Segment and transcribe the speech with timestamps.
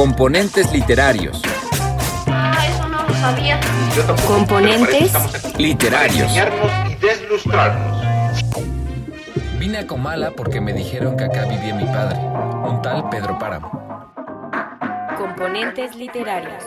[0.00, 1.42] Componentes literarios.
[2.26, 3.60] Ah, eso no lo sabía.
[3.94, 5.12] Yo tampoco, Componentes
[5.58, 6.32] literarios.
[6.32, 8.02] Para y deslustrarnos.
[9.58, 14.10] Vine a Comala porque me dijeron que acá vivía mi padre, un tal Pedro Páramo.
[15.18, 16.64] Componentes literarios.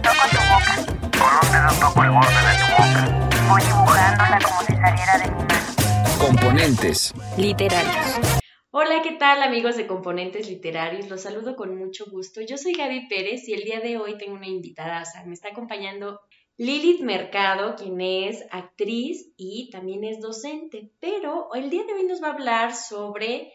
[0.00, 0.76] Toco tu boca.
[1.18, 3.28] Con un dedo toco el borde de tu boca.
[3.50, 6.18] Voy dibujándola como si saliera de mi mano.
[6.18, 7.12] Componentes.
[7.36, 8.40] Literarios.
[8.86, 11.08] Hola, ¿qué tal amigos de Componentes Literarios?
[11.08, 12.42] Los saludo con mucho gusto.
[12.42, 15.02] Yo soy Gaby Pérez y el día de hoy tengo una invitada.
[15.24, 16.20] Me está acompañando
[16.58, 20.92] Lilith Mercado, quien es actriz y también es docente.
[21.00, 23.54] Pero el día de hoy nos va a hablar sobre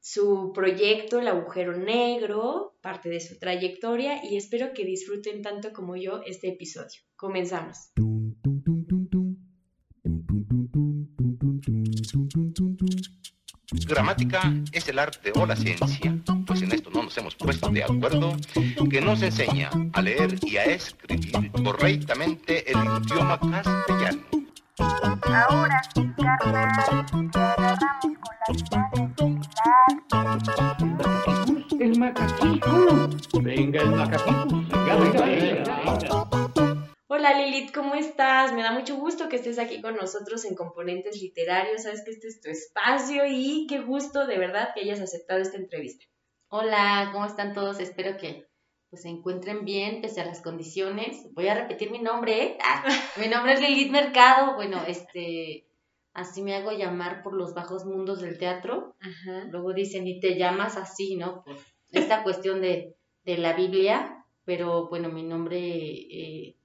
[0.00, 5.96] su proyecto El Agujero Negro, parte de su trayectoria y espero que disfruten tanto como
[5.96, 7.00] yo este episodio.
[7.16, 7.90] Comenzamos.
[13.72, 17.84] Gramática es el arte o la ciencia, pues en esto no nos hemos puesto de
[17.84, 18.36] acuerdo,
[18.90, 24.22] que nos enseña a leer y a escribir correctamente el idioma castellano.
[24.78, 27.30] Ahora sí, carnal, con
[31.80, 33.10] El macaquito.
[33.40, 34.46] Venga, el macaquito.
[34.48, 35.51] Venga, venga.
[37.24, 38.52] Hola Lilith, ¿cómo estás?
[38.52, 41.84] Me da mucho gusto que estés aquí con nosotros en Componentes Literarios.
[41.84, 45.56] Sabes que este es tu espacio y qué gusto de verdad que hayas aceptado esta
[45.56, 46.04] entrevista.
[46.48, 47.78] Hola, ¿cómo están todos?
[47.78, 48.48] Espero que
[48.90, 51.32] pues, se encuentren bien pese a las condiciones.
[51.34, 52.58] Voy a repetir mi nombre, ¿eh?
[52.60, 52.82] Ah,
[53.20, 54.56] mi nombre es Lilith Mercado.
[54.56, 55.68] Bueno, este,
[56.14, 58.96] así me hago llamar por los bajos mundos del teatro.
[58.98, 59.44] Ajá.
[59.48, 61.44] Luego dicen, y te llamas así, ¿no?
[61.44, 61.56] Por
[61.92, 64.26] esta cuestión de, de la Biblia.
[64.44, 66.56] Pero bueno, mi nombre eh,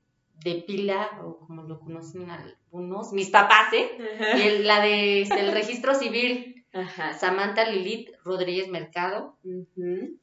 [0.43, 3.89] de pila, o como lo conocen algunos, mis papás, ¿eh?
[4.38, 7.13] Y el- la de este, el registro civil, Ajá.
[7.13, 9.38] Samantha Lilith Rodríguez Mercado.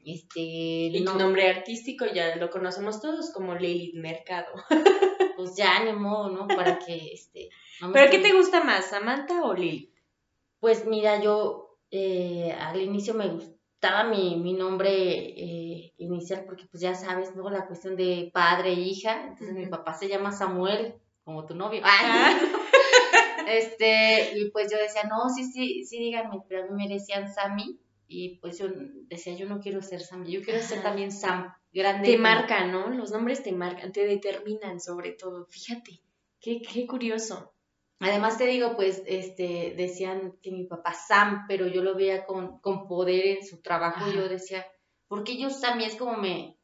[0.04, 4.46] Este, Y no, tu nombre artístico ya lo conocemos todos como Lilith Mercado.
[5.36, 6.46] pues ya ni modo, ¿no?
[6.46, 7.48] Para que este.
[7.80, 9.90] no ¿Pero qué te gusta más, Samantha o Lilith?
[10.60, 13.26] Pues mira, yo eh, al inicio me
[13.84, 17.50] gustaba mi, mi nombre eh, inicial porque pues ya sabes, ¿no?
[17.50, 19.26] La cuestión de padre e hija.
[19.26, 21.82] Entonces mi papá se llama Samuel, como tu novio.
[21.84, 22.34] Ah.
[23.46, 27.30] este, y pues yo decía, no, sí, sí, sí, díganme, pero a mí me decían
[27.32, 27.78] Sammy.
[28.08, 28.68] Y pues yo
[29.08, 32.10] decía, yo no quiero ser Sammy, yo quiero ser también Sam, grande.
[32.10, 32.88] Te marcan, ¿no?
[32.88, 35.44] Los nombres te marcan, te determinan sobre todo.
[35.50, 36.00] Fíjate,
[36.40, 37.53] qué, qué curioso.
[38.04, 42.58] Además te digo, pues, este, decían que mi papá Sam, pero yo lo veía con,
[42.58, 44.66] con poder en su trabajo y yo decía,
[45.08, 45.80] ¿por qué yo Sam?
[45.80, 46.58] Y es como me,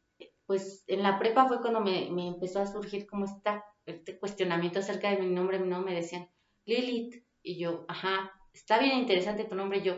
[0.45, 4.81] pues, en la prepa fue cuando me, me empezó a surgir como esta, este cuestionamiento
[4.81, 6.29] acerca de mi nombre, mi nombre, me decían,
[6.67, 9.95] Lilith, y yo, ajá, está bien interesante tu nombre, y yo,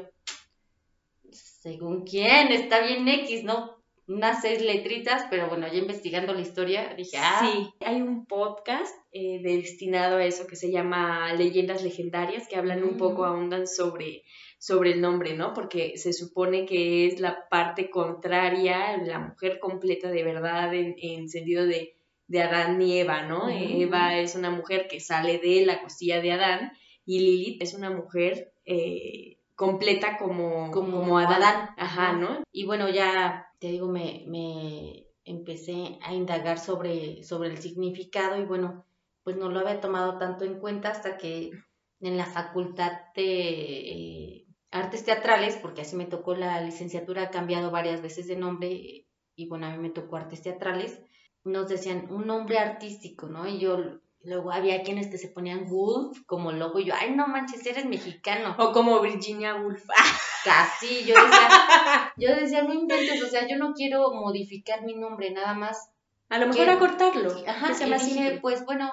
[1.33, 3.72] según quién, está bien X, ¿no?
[4.09, 8.95] Unas seis letritas, pero bueno, ya investigando la historia, dije, ah, Sí, hay un podcast
[9.13, 13.25] eh, destinado a eso que se llama Leyendas Legendarias, que hablan un poco, Mm.
[13.27, 14.25] ahondan sobre,
[14.59, 15.55] sobre el nombre, ¿no?
[15.55, 21.29] Porque se supone que es la parte contraria, la mujer completa de verdad en, en
[21.29, 21.97] sentido de,
[22.27, 23.45] de Adán y Eva, ¿no?
[23.47, 23.53] Ujú.
[23.83, 26.73] Eva es una mujer que sale de la costilla de Adán
[27.05, 31.43] y Lilith es una mujer eh, completa como, Como como Adán.
[31.43, 31.69] Adán.
[31.77, 32.43] Ajá, ¿no?
[32.53, 38.45] Y bueno, ya te digo, me, me empecé a indagar sobre, sobre el significado y
[38.45, 38.85] bueno,
[39.23, 41.53] pues no lo había tomado tanto en cuenta hasta que
[42.01, 47.71] en la facultad de eh, artes teatrales, porque así me tocó la licenciatura, ha cambiado
[47.71, 49.07] varias veces de nombre
[49.37, 51.01] y bueno, a mí me tocó artes teatrales,
[51.45, 53.47] nos decían un nombre artístico, ¿no?
[53.47, 53.79] Y yo
[54.25, 57.87] luego había quienes que se ponían Wolf como logo y yo, ay, no manches, eres
[57.87, 58.55] mexicano.
[58.59, 59.85] O como Virginia Woolf.
[60.45, 65.31] Casi, yo decía, yo decía, no inventes, o sea, yo no quiero modificar mi nombre,
[65.31, 65.91] nada más.
[66.29, 67.33] A lo mejor acortarlo.
[67.47, 68.93] Ajá, sea y dije, pues bueno,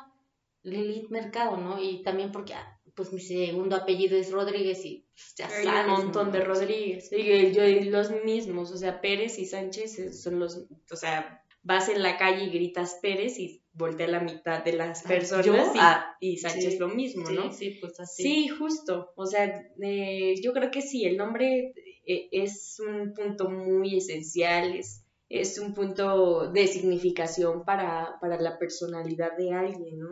[0.64, 1.82] Lilith Mercado, ¿no?
[1.82, 5.86] Y también porque, ah, pues mi segundo apellido es Rodríguez y pues, ya Hay sabes.
[5.86, 7.10] un montón de Rodríguez.
[7.12, 11.88] Y yo, los mismos, o sea, Pérez y Sánchez eh, son los, o sea, vas
[11.88, 15.54] en la calle y gritas Pérez y voltea la mitad de las Ah, personas ¿yo?
[15.56, 17.52] y, Ah, y Sánchez sí, lo mismo, Sí, ¿no?
[17.54, 18.24] sí, pues así.
[18.24, 19.14] Sí, justo.
[19.16, 19.46] O sea,
[19.82, 21.74] eh, yo creo que sí, el nombre
[22.06, 28.58] eh, es un punto muy esencial, es, es un punto de significación para, para la
[28.58, 30.10] personalidad de alguien, ¿no?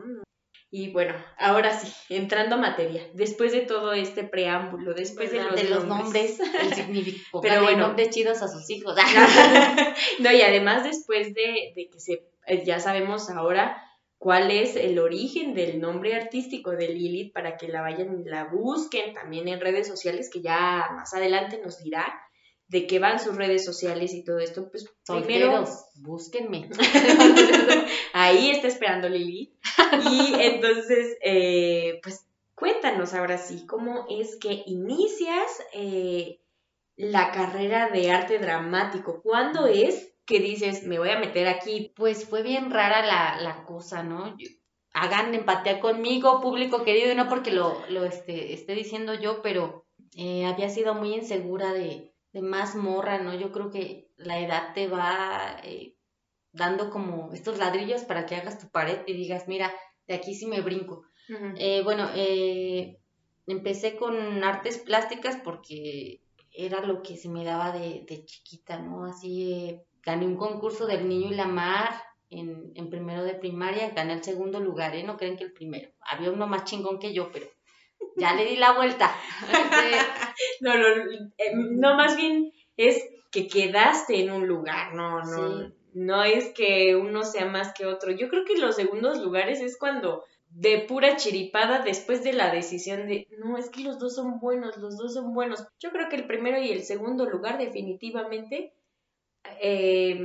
[0.77, 5.53] Y bueno, ahora sí, entrando a materia, después de todo este preámbulo, después de ¿Verdad?
[5.53, 7.41] los, de los nombres, nombres, el significado.
[7.41, 7.87] Pero Pero bueno.
[7.87, 8.95] nombres chidos a sus hijos.
[10.19, 13.83] no, y además después de, de que se, eh, ya sabemos ahora
[14.19, 18.43] cuál es el origen del nombre artístico de Lilith para que la vayan y la
[18.43, 22.05] busquen también en redes sociales, que ya más adelante nos dirá.
[22.67, 25.65] De qué van sus redes sociales y todo esto, pues primero
[25.95, 26.69] búsquenme.
[28.13, 29.53] ahí está esperando Lili.
[30.11, 32.25] Y entonces, eh, pues
[32.55, 36.39] cuéntanos ahora sí, ¿cómo es que inicias eh,
[36.95, 39.21] la carrera de arte dramático?
[39.21, 41.93] ¿Cuándo es que dices, me voy a meter aquí?
[41.95, 44.37] Pues fue bien rara la, la cosa, ¿no?
[44.37, 44.49] Yo-
[44.93, 49.85] hagan empatía conmigo, público querido, y no porque lo, lo este, esté diciendo yo, pero
[50.15, 53.33] eh, había sido muy insegura de, de más morra, ¿no?
[53.33, 55.95] Yo creo que la edad te va eh,
[56.51, 59.73] dando como estos ladrillos para que hagas tu pared y digas, mira,
[60.07, 61.03] de aquí sí me brinco.
[61.57, 62.99] Eh, bueno, eh,
[63.47, 66.21] empecé con artes plásticas porque
[66.53, 69.05] era lo que se me daba de, de chiquita, ¿no?
[69.05, 73.89] Así eh, gané un concurso del niño y la mar en, en primero de primaria,
[73.89, 75.03] gané el segundo lugar, ¿eh?
[75.03, 75.89] No creen que el primero.
[75.99, 77.47] Había uno más chingón que yo, pero
[78.17, 79.15] ya le di la vuelta.
[79.47, 79.97] Este,
[80.61, 80.87] No, no,
[81.37, 85.73] eh, no, más bien es que quedaste en un lugar, no, no, Sí.
[85.93, 88.11] no es que uno sea más que otro.
[88.11, 93.07] Yo creo que los segundos lugares es cuando de pura chiripada después de la decisión
[93.07, 95.65] de, no, es que los dos son buenos, los dos son buenos.
[95.79, 98.73] Yo creo que el primero y el segundo lugar definitivamente
[99.61, 100.17] eh,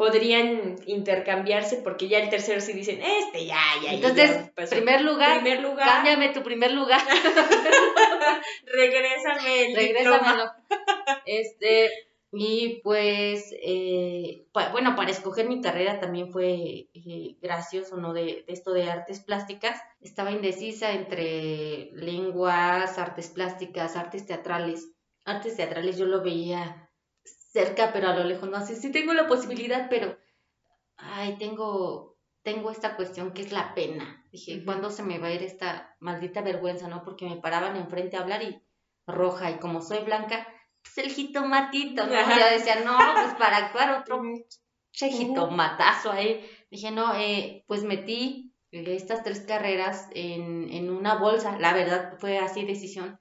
[0.00, 4.70] podrían intercambiarse porque ya el tercero sí dicen, este ya, ya, ya, Entonces, ya pasó".
[4.74, 5.86] primer lugar, Primer lugar.
[5.86, 7.02] cámbiame tu primer lugar.
[8.64, 9.76] regrésame el.
[9.76, 10.50] Regrésamelo.
[11.26, 11.90] Este,
[12.32, 18.12] y pues, eh, pa- bueno, para escoger mi carrera también fue eh, gracioso, ¿no?
[18.12, 19.80] De, de esto de artes plásticas.
[20.00, 24.88] Estaba indecisa entre lenguas, artes plásticas, artes teatrales.
[25.26, 26.89] Artes teatrales yo lo veía
[27.52, 30.16] cerca, pero a lo lejos, no así, sí tengo la posibilidad, pero,
[30.96, 34.16] ay, tengo, tengo esta cuestión que es la pena.
[34.32, 34.64] Dije.
[34.64, 37.02] ¿cuándo se me va a ir esta maldita vergüenza, no?
[37.02, 38.62] Porque me paraban enfrente a hablar y
[39.06, 40.46] roja, y como soy blanca,
[40.82, 42.14] pues el jitomatito, ¿no?
[42.14, 42.38] Ajá.
[42.38, 44.22] Ya decía, no, pues para actuar otro
[44.92, 46.48] che jitomatazo ahí.
[46.70, 51.58] Dije, no, eh, pues metí estas tres carreras en, en una bolsa.
[51.58, 53.20] La verdad fue así decisión.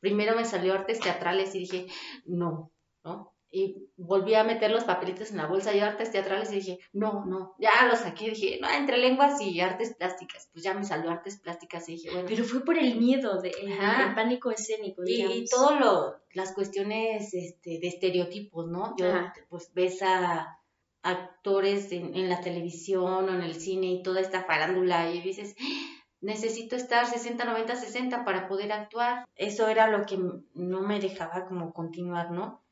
[0.00, 1.86] Primero me salió artes teatrales y dije,
[2.26, 2.70] no,
[3.02, 3.33] ¿no?
[3.56, 7.24] Y volví a meter los papelitos en la bolsa y artes teatrales y dije, no,
[7.24, 8.30] no, ya lo saqué.
[8.30, 10.48] Dije, no, entre lenguas y artes plásticas.
[10.52, 12.26] Pues ya me salió artes plásticas y dije, bueno.
[12.28, 15.36] Pero fue por el miedo, de, el, pánico escénico, Y, digamos.
[15.36, 18.96] y todo lo, las cuestiones este, de estereotipos, ¿no?
[18.98, 19.32] Yo, Ajá.
[19.48, 20.58] pues, ves a
[21.04, 25.54] actores en, en la televisión o en el cine y toda esta farándula y dices,
[25.60, 29.26] "Ah, necesito estar 60, 90, 60 para poder actuar.
[29.36, 30.18] Eso era lo que
[30.54, 32.63] no me dejaba como continuar, ¿no?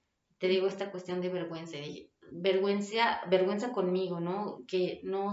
[0.43, 1.77] Te digo esta cuestión de vergüenza,
[2.33, 4.65] vergüenza, vergüenza conmigo, ¿no?
[4.67, 5.31] Que no,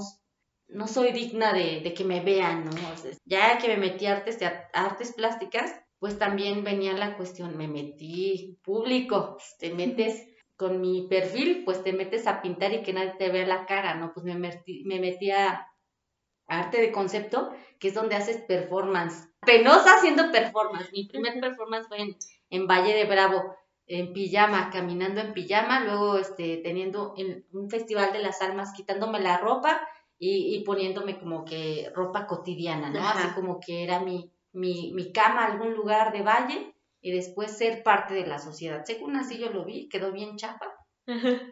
[0.67, 2.69] no soy digna de, de que me vean, ¿no?
[2.93, 7.17] O sea, ya que me metí a artes, a artes plásticas, pues también venía la
[7.17, 12.83] cuestión, me metí público, te metes con mi perfil, pues te metes a pintar y
[12.83, 14.13] que nadie te vea la cara, ¿no?
[14.13, 15.65] Pues me metí, me metí a
[16.45, 19.27] arte de concepto, que es donde haces performance.
[19.43, 20.91] Penosa haciendo performance.
[20.93, 22.15] Mi primer performance fue en,
[22.51, 23.55] en Valle de Bravo,
[23.89, 29.19] en pijama, caminando en pijama, luego este, teniendo en un festival de las almas, quitándome
[29.19, 29.81] la ropa
[30.17, 32.99] y, y poniéndome como que ropa cotidiana, ¿no?
[32.99, 33.19] Ajá.
[33.19, 37.81] Así como que era mi, mi, mi cama, algún lugar de valle, y después ser
[37.83, 38.83] parte de la sociedad.
[38.85, 40.67] Según así yo lo vi, quedó bien chapa,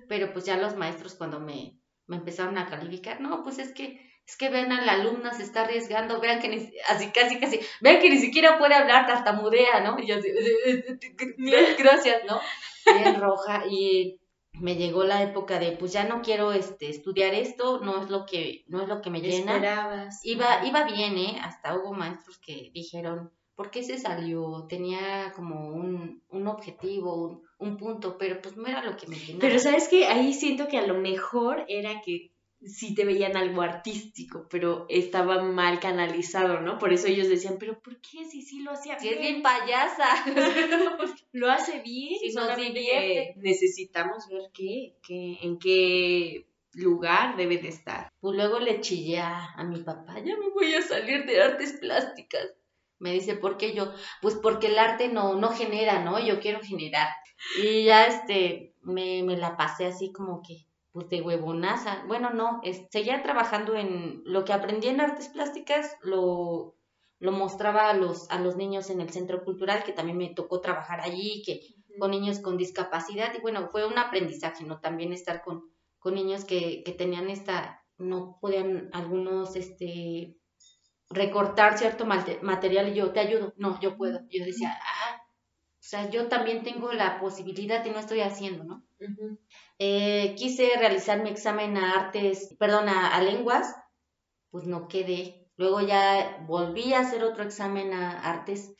[0.08, 4.00] pero pues ya los maestros cuando me, me empezaron a calificar, no, pues es que,
[4.28, 7.62] es que vean a la alumna, se está arriesgando, vean que ni, así casi casi,
[7.80, 9.98] vean que ni siquiera puede hablar, tartamudea, ¿no?
[9.98, 10.30] Y yo así,
[11.80, 12.42] gracias, ¿no?
[12.86, 14.20] Bien roja, y
[14.52, 18.26] me llegó la época de, pues ya no quiero este, estudiar esto, no es lo
[18.26, 19.56] que, no es lo que me llena.
[19.56, 20.20] Esperabas.
[20.26, 21.40] Iba, iba bien, ¿eh?
[21.42, 24.66] Hasta hubo maestros que dijeron, ¿por qué se salió?
[24.68, 29.16] Tenía como un, un objetivo, un, un punto, pero pues no era lo que me
[29.16, 29.40] llenaba.
[29.40, 32.32] Pero sabes que ahí siento que a lo mejor era que
[32.68, 36.78] sí te veían algo artístico, pero estaba mal canalizado, ¿no?
[36.78, 39.34] Por eso ellos decían, pero ¿por qué si sí lo hacía Si es bien?
[39.34, 40.06] bien payasa.
[41.34, 43.34] lo hace bien, Si nos divierte.
[43.38, 48.10] necesitamos ver qué, qué, en qué lugar debe de estar.
[48.20, 51.74] Pues luego le chillé a, a mi papá, ya me voy a salir de artes
[51.80, 52.54] plásticas.
[53.00, 53.94] Me dice, ¿por qué yo?
[54.22, 56.20] Pues porque el arte no, no genera, ¿no?
[56.20, 57.10] Yo quiero generar.
[57.62, 60.67] Y ya este, me, me la pasé así como que,
[60.98, 62.04] pues de huevonaza.
[62.08, 66.76] Bueno, no, es, seguía trabajando en lo que aprendí en artes plásticas, lo,
[67.20, 70.60] lo mostraba a los, a los niños en el centro cultural, que también me tocó
[70.60, 71.62] trabajar allí, que
[72.00, 74.80] con niños con discapacidad, y bueno, fue un aprendizaje, ¿no?
[74.80, 75.64] También estar con,
[76.00, 80.38] con niños que, que tenían esta, no podían algunos, este,
[81.10, 84.20] recortar cierto mate- material y yo te ayudo, no, yo puedo.
[84.30, 84.97] Yo decía, ah,
[85.90, 88.84] sea, yo también tengo la posibilidad y no estoy haciendo, ¿no?
[89.80, 93.76] Eh, quise realizar mi examen a artes, perdón, a, a lenguas,
[94.52, 95.48] pues no quedé.
[95.58, 98.74] Luego ya volví a hacer otro examen a artes,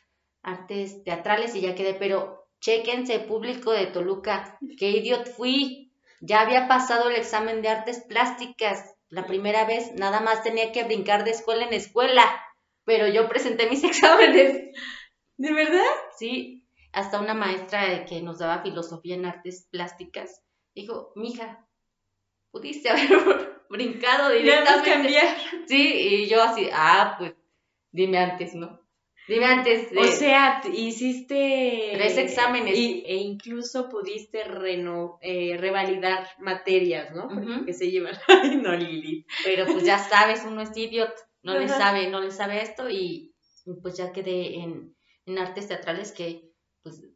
[0.44, 5.92] artes teatrales y ya quedé, pero chéquense, público de Toluca, qué idiot fui.
[6.22, 10.84] Ya había pasado el examen de artes plásticas la primera vez, nada más tenía que
[10.84, 12.24] brincar de escuela en escuela,
[12.84, 14.74] pero yo presenté mis exámenes.
[15.38, 15.86] ¿De verdad?
[16.18, 16.67] Sí,
[16.98, 21.68] hasta una maestra que nos daba filosofía en artes plásticas dijo, mija,
[22.52, 23.10] pudiste haber
[23.70, 24.90] brincado directamente.
[24.90, 25.38] cambiar.
[25.68, 27.34] Sí, y yo así, ah, pues,
[27.92, 28.82] dime antes, ¿no?
[29.28, 29.90] Dime antes.
[29.98, 31.92] O sea, hiciste...
[31.96, 32.78] Tres exámenes.
[32.78, 37.26] Y, e incluso pudiste reno, eh, revalidar materias, ¿no?
[37.26, 37.66] Ujú.
[37.66, 38.16] Que se llevan.
[38.28, 39.26] Ay, no, Lili.
[39.44, 41.14] pero pues ya sabes, uno es idiot,
[41.44, 43.34] no le sabe, no le sabe esto y
[43.68, 46.47] y pues ya quedé en, en artes teatrales que,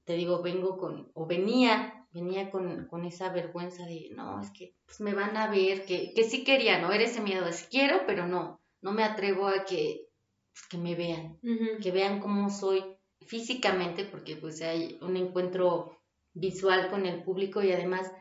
[0.05, 4.75] te digo, vengo con, o venía, venía con, con esa vergüenza de, no, es que
[4.85, 6.91] pues me van a ver, que, que sí quería, ¿no?
[6.91, 10.07] Era ese miedo de, sí quiero, pero no, no me atrevo a que,
[10.53, 11.39] pues, que me vean,
[11.81, 12.83] que vean cómo soy
[13.21, 15.97] físicamente, porque pues hay un encuentro
[16.33, 18.11] visual con el público y además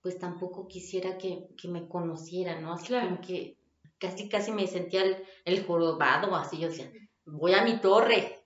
[0.00, 2.74] pues tampoco quisiera que, que me conocieran, ¿no?
[2.74, 3.08] Así Claro.
[3.08, 3.56] como que
[3.98, 5.16] casi casi me sentía el,
[5.46, 6.90] el jorobado, así yo decía,
[7.24, 8.44] voy a mi torre,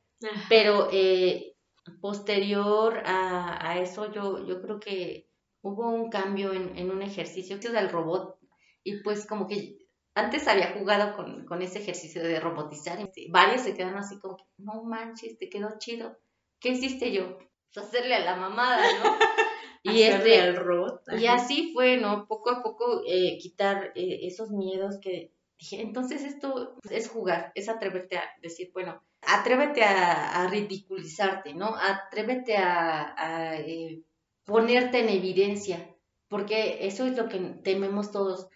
[0.48, 1.56] pero eh,
[2.00, 5.28] posterior a, a eso yo, yo creo que
[5.62, 8.38] hubo un cambio en, en un ejercicio que es del robot
[8.84, 9.78] y pues como que
[10.14, 14.36] antes había jugado con, con ese ejercicio de robotizar y varios se quedaron así como
[14.36, 16.18] que no manches, te quedó chido.
[16.60, 17.38] ¿Qué hiciste yo?
[17.72, 19.16] Pues hacerle a la mamada, ¿no?
[19.84, 21.02] y Hacerle este, al robot.
[21.18, 22.26] y así fue, ¿no?
[22.26, 27.68] Poco a poco eh, quitar eh, esos miedos que dije, entonces esto es jugar, es
[27.68, 29.02] atreverte a decir, bueno,
[29.36, 31.74] atrévete a, a ridiculizarte, ¿no?
[31.76, 34.02] Atrévete a, a, eh,
[34.44, 35.94] ponerte en evidencia,
[36.28, 38.48] porque eso es lo que tememos todos,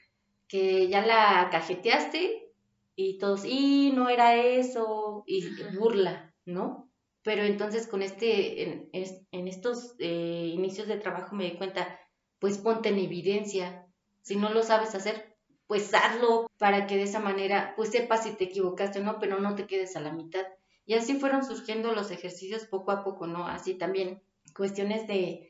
[0.49, 2.51] que ya la cajeteaste
[2.97, 5.45] y todos, y no era eso, y
[5.79, 6.91] burla, ¿no?
[7.23, 11.99] Pero entonces con este, en, es- en estos eh, inicios de trabajo me di cuenta,
[12.39, 13.87] pues ponte en evidencia.
[14.23, 15.37] Si no lo sabes hacer,
[15.67, 19.41] pues hazlo para que de esa manera, pues sepas si te equivocaste o no, pero
[19.41, 20.45] no te quedes a la mitad.
[20.85, 23.47] Y así fueron surgiendo los ejercicios poco a poco, ¿no?
[23.47, 24.23] Así también
[24.55, 25.49] cuestiones de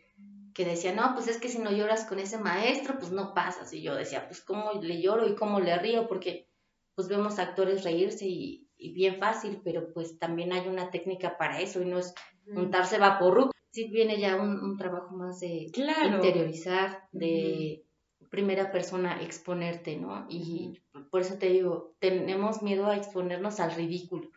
[0.54, 3.72] que decía, no, pues es que si no lloras con ese maestro, pues no pasas.
[3.72, 6.50] Y yo decía, pues cómo le lloro y cómo le río, porque
[6.94, 11.60] pues vemos actores reírse y, y bien fácil, pero pues también hay una técnica para
[11.60, 12.14] eso y no es
[12.54, 13.50] untarse vaporru.
[13.72, 16.16] Sí viene ya un, un trabajo más de Claro.
[16.16, 17.86] interiorizar, de
[18.28, 20.26] primera persona exponerte, ¿no?
[20.28, 24.30] Y por eso te digo, tenemos miedo a exponernos al ridículo,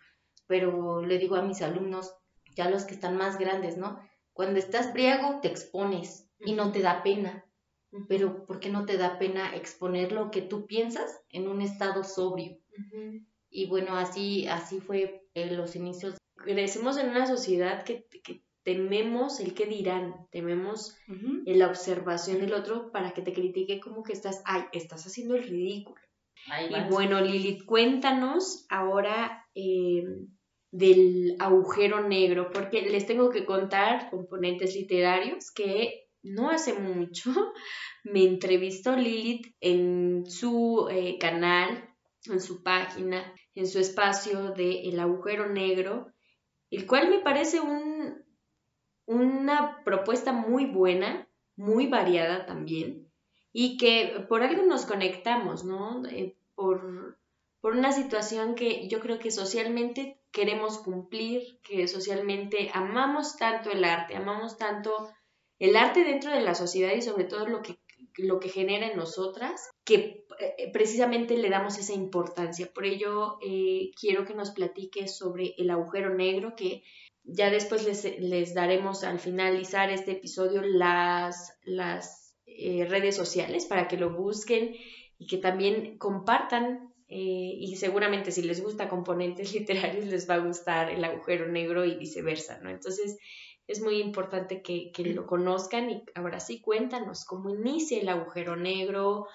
[0.48, 2.14] pero le digo a mis alumnos,
[2.56, 4.00] ya los que están más grandes, ¿no?
[4.34, 7.46] Cuando estás briago te expones y no te da pena,
[8.08, 12.04] pero ¿por qué no te da pena exponer lo que tú piensas en un estado
[12.04, 12.58] sobrio?
[13.50, 16.18] Y bueno, así, así fue eh, los inicios.
[16.36, 22.54] Crecemos en una sociedad que, que tememos el que dirán, tememos en la observación del
[22.54, 26.02] otro para que te critique como que estás, ay, estás haciendo el ridículo.
[26.48, 30.04] Ahí Y bueno, Lilith, cuéntanos ahora eh,
[30.76, 37.32] del agujero negro, porque les tengo que contar componentes literarios que no hace mucho
[38.04, 41.90] me entrevistó Lilith en su eh, canal,
[42.26, 46.08] en su página, en su espacio de El agujero negro,
[46.72, 48.26] el cual me parece un,
[49.06, 53.10] una propuesta muy buena, muy variada también,
[53.54, 56.06] y que por algo nos conectamos, ¿no?
[56.08, 57.18] Eh, por,
[57.62, 63.86] por una situación que yo creo que socialmente queremos cumplir, que socialmente amamos tanto el
[63.86, 65.10] arte, amamos tanto
[65.60, 67.80] el arte dentro de la sociedad y sobre todo lo que,
[68.18, 72.70] lo que genera en nosotras, que eh, precisamente le damos esa importancia.
[72.74, 76.84] Por ello, eh, quiero que nos platiques sobre el agujero negro, que
[77.24, 83.88] ya después les, les daremos al finalizar este episodio las, las eh, redes sociales para
[83.88, 84.76] que lo busquen
[85.18, 86.94] y que también compartan.
[87.18, 91.86] Eh, y seguramente si les gusta componentes literarios les va a gustar el agujero negro
[91.86, 92.70] y viceversa, ¿no?
[92.70, 93.18] Entonces
[93.68, 98.58] es muy importante que, que lo conozcan y ahora sí cuéntanos cómo inicia el agujero
[98.58, 99.28] negro,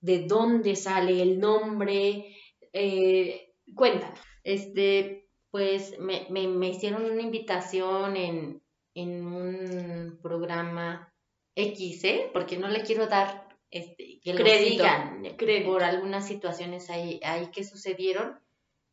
[0.00, 2.34] de dónde sale el nombre,
[2.72, 4.18] eh, cuéntanos.
[4.42, 8.62] Este, pues me, me, hicieron una invitación en,
[8.94, 11.14] en un programa
[11.54, 12.30] X, ¿eh?
[12.32, 15.70] Porque no le quiero dar este, que sigan crédito.
[15.70, 18.38] por algunas situaciones ahí, ahí que sucedieron.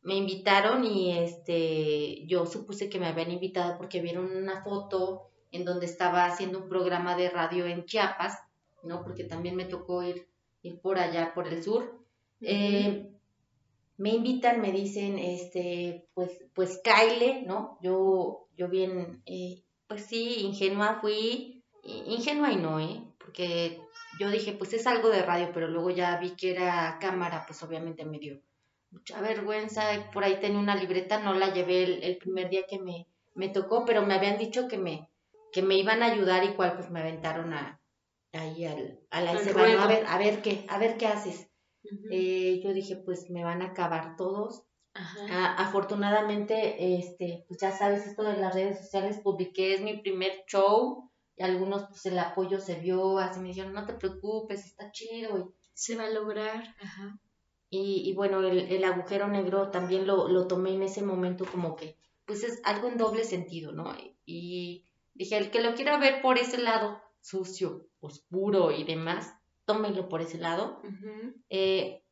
[0.02, 5.64] Me invitaron y este, yo supuse que me habían invitado porque vieron una foto en
[5.64, 8.38] donde estaba haciendo un programa de radio en Chiapas,
[8.84, 9.02] ¿no?
[9.02, 10.28] Porque también me tocó ir,
[10.62, 12.04] ir por allá, por el sur.
[12.40, 13.10] Eh,
[13.96, 17.78] me invitan, me dicen, este, pues, pues Kyle, ¿no?
[17.82, 23.02] Yo, yo bien, eh, pues sí, ingenua fui, ingenua y no, ¿eh?
[23.18, 23.80] Porque
[24.18, 27.62] yo dije, pues es algo de radio, pero luego ya vi que era cámara, pues
[27.62, 28.40] obviamente me dio
[28.90, 30.10] mucha vergüenza.
[30.12, 33.84] Por ahí tenía una libreta, no la llevé el, primer día que me, me, tocó,
[33.84, 35.10] pero me habían dicho que me,
[35.52, 37.80] que me iban a ayudar y cual pues me aventaron a,
[38.32, 41.48] ahí al, a la a ver, a ver qué, a ver qué haces.
[42.10, 44.64] Eh, yo dije, pues me van a acabar todos.
[45.58, 51.10] afortunadamente, este, pues ya sabes, esto de las redes sociales, publiqué, es mi primer show,
[51.36, 55.38] y algunos, pues el apoyo se vio, así me dijeron, no te preocupes, está chido.
[55.38, 57.18] Y, se va a lograr, ajá.
[57.68, 61.76] Y, y bueno, el, el, agujero negro también lo, lo tomé en ese momento como
[61.76, 63.94] que, pues es algo en doble sentido, ¿no?
[64.24, 69.34] Y dije, el que lo quiera ver por ese lado, sucio, oscuro y demás,
[69.66, 70.80] tómenlo por ese lado.
[71.50, 72.02] Eh,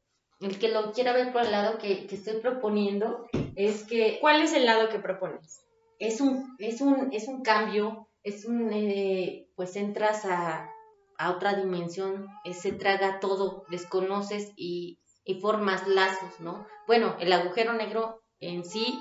[0.40, 3.26] el que lo quiera ver por el lado que, estoy proponiendo
[3.56, 4.18] es que...
[4.20, 5.64] ¿Cuál es el lado que propones?
[5.98, 10.70] Es un, es un, es un cambio, es un, eh, pues entras a,
[11.18, 16.66] a, otra dimensión, se traga todo, desconoces y, y formas lazos, ¿no?
[16.86, 18.98] Bueno, el agujero negro en sí,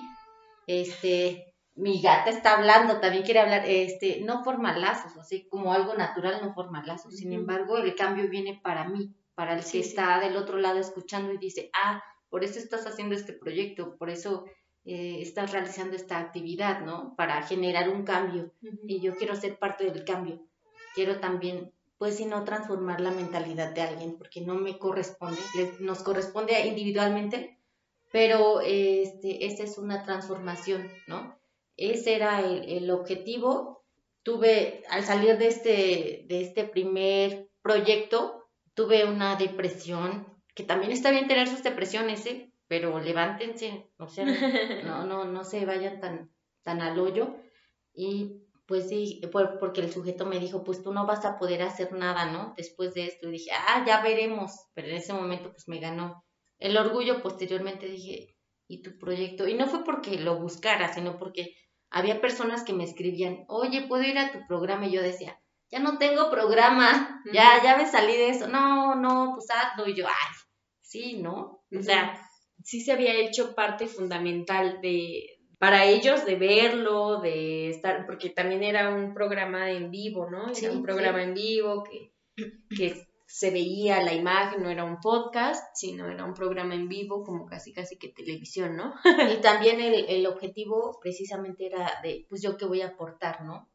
[0.68, 5.96] este, mi gata está hablando, también quiere hablar, este, no forma lazos, así como algo
[5.96, 7.15] natural no forma lazos.
[7.15, 11.34] Sin embargo, el cambio viene para mí, para el que está del otro lado escuchando
[11.34, 14.46] y dice, ah, por eso estás haciendo este proyecto, por eso
[14.85, 17.15] eh, estás realizando esta actividad, ¿no?
[17.15, 18.51] Para generar un cambio.
[18.85, 20.41] Y yo quiero ser parte del cambio.
[20.93, 25.39] Quiero también, pues, si no, transformar la mentalidad de alguien, porque no me corresponde,
[25.79, 27.57] nos corresponde individualmente,
[28.11, 31.39] pero este, esta es una transformación, ¿no?
[31.77, 33.83] Ese era el, objetivo.
[34.21, 41.09] Tuve, al salir de este, de este primer proyecto, tuve una depresión, que también está
[41.11, 42.52] bien tener sus depresiones, ¿eh?
[42.74, 44.25] Pero levántense, o sea,
[44.83, 46.31] no, no, no se vayan tan,
[46.64, 47.36] tan al hoyo.
[47.94, 51.92] Y pues sí, porque el sujeto me dijo, pues tú no vas a poder hacer
[51.92, 52.55] nada, ¿no?
[52.57, 56.25] Después de esto, y dije, ah, ya veremos, pero en ese momento pues me ganó
[56.57, 58.36] el orgullo, posteriormente dije,
[58.68, 59.48] ¿y tu proyecto?
[59.48, 61.55] Y no fue porque lo buscara, sino porque
[61.92, 64.88] había personas que me escribían, oye, ¿puedo ir a tu programa?
[64.88, 68.48] Y yo decía, ya no tengo programa, ya, ya me salí de eso.
[68.48, 69.88] No, no, pues hazlo.
[69.88, 70.33] Y yo, ay,
[70.81, 71.64] sí, ¿no?
[71.72, 72.20] O sea,
[72.63, 78.63] sí se había hecho parte fundamental de, para ellos de verlo, de estar, porque también
[78.63, 80.51] era un programa en vivo, ¿no?
[80.51, 82.11] Era un programa en vivo que,
[82.75, 87.23] que se veía la imagen, no era un podcast, sino era un programa en vivo,
[87.23, 88.93] como casi casi que televisión, ¿no?
[89.37, 93.69] y también el, objetivo precisamente era de, pues yo qué voy a aportar, ¿no?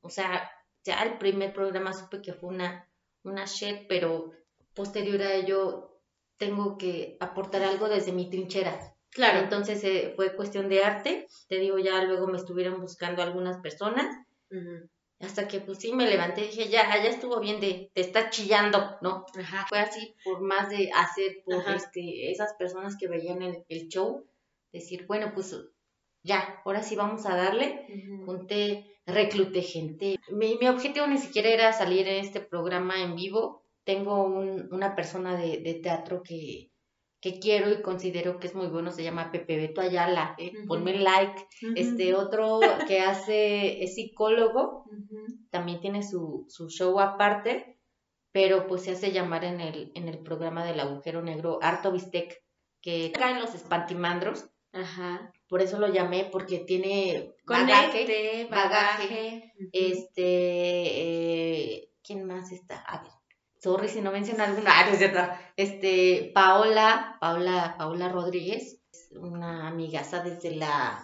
[0.00, 0.48] O sea,
[0.84, 2.88] ya el primer programa supe que fue una,
[3.22, 4.30] una shed, pero
[4.74, 5.93] posterior a ello
[6.36, 8.94] tengo que aportar algo desde mi trinchera.
[9.10, 9.38] Claro.
[9.38, 14.06] Entonces eh, fue cuestión de arte, te digo, ya luego me estuvieron buscando algunas personas.
[15.20, 18.30] Hasta que pues sí me levanté y dije, ya, ya estuvo bien de, te está
[18.30, 19.24] chillando, ¿no?
[19.38, 19.66] Ajá.
[19.68, 24.26] Fue así por más de hacer por este, esas personas que veían el, el, show,
[24.72, 25.56] decir, bueno, pues
[26.24, 27.86] ya, ahora sí vamos a darle.
[28.24, 30.18] Junté, recluté gente.
[30.30, 33.63] Mi, mi, objetivo ni siquiera era salir en este programa en vivo.
[33.84, 36.70] Tengo un, una persona de, de teatro que,
[37.24, 40.52] que quiero y considero que es muy bueno, se llama Pepe Beto Ayala, ¿eh?
[40.68, 41.46] ponme like.
[41.74, 44.84] Este otro que hace, es psicólogo,
[45.48, 47.78] también tiene su, su, show aparte,
[48.30, 52.44] pero pues se hace llamar en el, en el programa del agujero negro Arto Bistec,
[52.82, 54.44] que acá en los espantimandros.
[54.74, 55.32] Ajá.
[55.48, 62.82] Por eso lo llamé, porque tiene bagaje, bagaje, este, eh, ¿quién más está?
[62.82, 63.12] A ver,
[63.64, 65.20] sorry si no menciona alguna, ah, es cierto,
[65.56, 68.78] este, Paola, Paola, Paola Rodríguez,
[69.16, 71.02] una amigaza desde la,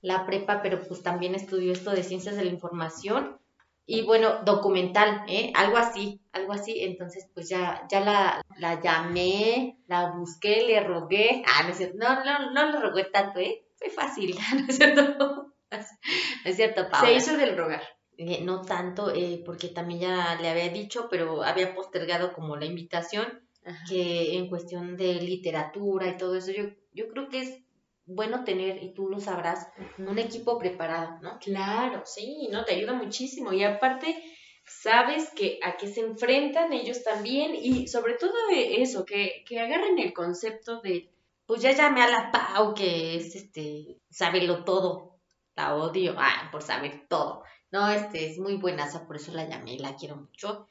[0.00, 3.38] la prepa, pero pues también estudió esto de ciencias de la información,
[3.84, 5.50] y bueno, documental, ¿eh?
[5.54, 11.42] Algo así, algo así, entonces pues ya, ya la, la llamé, la busqué, le rogué,
[11.46, 13.66] ah, no es cierto, no, no, no le rogué tanto, ¿eh?
[13.76, 15.44] Fue fácil, ¿no es cierto?
[15.70, 17.08] No es cierto, Paola.
[17.08, 17.82] Se hizo del rogar.
[18.20, 22.64] Eh, no tanto, eh, porque también ya le había dicho, pero había postergado como la
[22.66, 23.48] invitación,
[23.88, 27.62] que en cuestión de literatura y todo eso, yo, yo creo que es
[28.06, 31.38] bueno tener, y tú lo sabrás, un equipo preparado, ¿no?
[31.38, 33.52] Claro, sí, no, te ayuda muchísimo.
[33.52, 34.20] Y aparte,
[34.66, 39.96] sabes que a qué se enfrentan ellos también, y sobre todo eso, que, que agarren
[40.00, 41.08] el concepto de,
[41.46, 44.00] pues ya llamé a la Pau, que es este,
[44.42, 45.20] lo todo,
[45.54, 47.44] la odio, ah, por saber todo.
[47.70, 50.68] No, este es muy buena, por eso la llamé, la quiero mucho.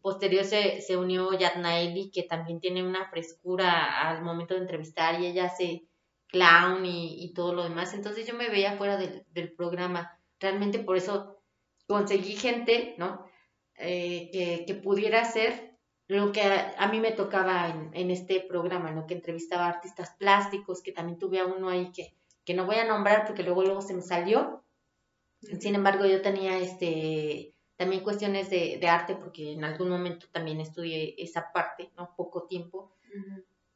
[0.00, 5.26] Posterior se, se unió Yatnaeli, que también tiene una frescura al momento de entrevistar y
[5.26, 5.88] ella hace
[6.28, 7.94] clown y, todo lo demás.
[7.94, 10.18] Entonces yo me veía fuera del, del programa.
[10.38, 11.42] Realmente por eso
[11.86, 13.24] conseguí gente, ¿no?
[13.76, 18.90] Eh, que, que, pudiera hacer lo que a, mí me tocaba en, en, este programa,
[18.92, 19.06] ¿no?
[19.06, 22.86] Que entrevistaba artistas plásticos, que también tuve a uno ahí que, que no voy a
[22.86, 24.63] nombrar porque luego luego se me salió.
[25.60, 30.60] Sin embargo, yo tenía este también cuestiones de, de arte porque en algún momento también
[30.60, 32.14] estudié esa parte, ¿no?
[32.16, 32.94] Poco tiempo.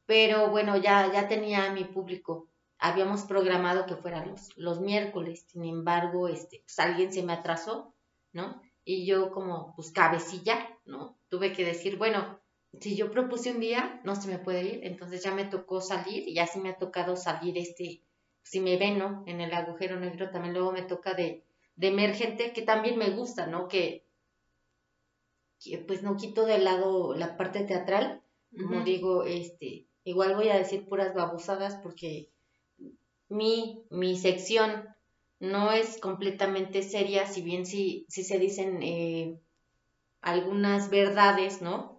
[0.07, 2.49] Pero bueno, ya, ya tenía mi público.
[2.79, 7.95] Habíamos programado que fuera los, los miércoles, sin embargo, este, pues alguien se me atrasó,
[8.33, 8.63] ¿no?
[8.85, 11.19] Y yo como, pues cabecilla, ¿no?
[11.29, 12.41] Tuve que decir, bueno,
[12.81, 16.29] si yo propuse un día, no se me puede ir, entonces ya me tocó salir
[16.29, 18.03] y así me ha tocado salir este,
[18.43, 19.25] si me ven, ¿no?
[19.27, 21.45] En el agujero negro también luego me toca de,
[21.79, 23.69] de emergente, que también me gusta, ¿no?
[23.69, 24.05] Que,
[25.61, 28.21] que pues no quito de lado la parte teatral,
[28.57, 32.31] como digo, este, igual voy a decir puras babosadas porque
[33.29, 34.89] mi, mi sección
[35.39, 39.39] no es completamente seria, si bien sí, sí se dicen eh,
[40.21, 41.98] algunas verdades, ¿no?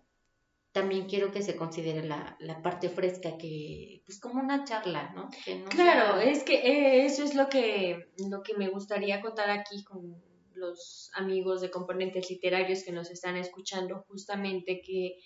[0.79, 5.29] También quiero que se considere la, la, parte fresca, que pues como una charla, ¿no?
[5.69, 10.23] claro, es que eh, eso es lo que, lo que me gustaría contar aquí con
[10.53, 15.17] los amigos de componentes literarios que nos están escuchando, justamente que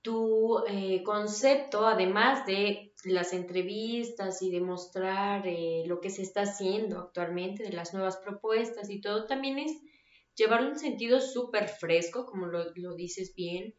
[0.00, 6.42] tu eh, concepto, además de las entrevistas y de mostrar eh, lo que se está
[6.42, 9.72] haciendo actualmente, de las nuevas propuestas y todo, también es
[10.34, 13.74] llevarlo un sentido súper fresco, como lo, dices bien,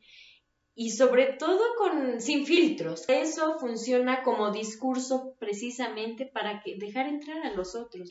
[0.75, 3.05] y sobre todo con, sin filtros.
[3.07, 8.09] Eso funciona como discurso precisamente para que, dejar entrar a los otros.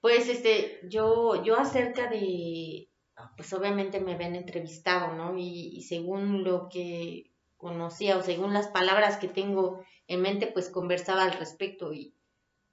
[0.00, 2.90] Pues este, yo, yo acerca de
[3.36, 5.36] pues obviamente me ven entrevistado, ¿no?
[5.38, 11.22] Y, según lo que conocía o según las palabras que tengo en mente, pues conversaba
[11.22, 12.14] al respecto y,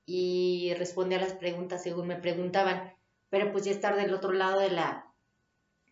[0.05, 2.93] y respondía a las preguntas según me preguntaban.
[3.29, 5.10] Pero pues ya estar del otro lado de la,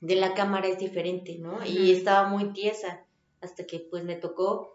[0.01, 1.65] de la cámara es diferente, ¿no?
[1.65, 3.05] Y estaba muy tiesa
[3.41, 4.73] hasta que pues me tocó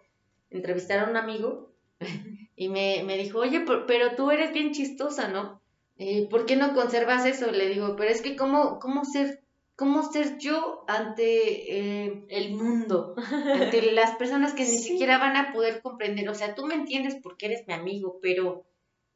[0.50, 1.70] entrevistar a un amigo
[2.56, 5.60] y me, me dijo, oye, pero tú eres bien chistosa, ¿no?
[5.96, 7.50] Eh, ¿Por qué no conservas eso?
[7.50, 9.44] Le digo, pero es que cómo, cómo ser
[9.76, 15.52] cómo ser yo ante eh, el mundo, ante las personas que ni siquiera van a
[15.52, 16.28] poder comprender.
[16.28, 18.64] O sea, tú me entiendes porque eres mi amigo, pero